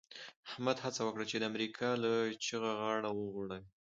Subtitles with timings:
[0.49, 2.11] احمد هڅه وکړه چې د امریکا له
[2.47, 3.59] جغه غاړه وغړوي.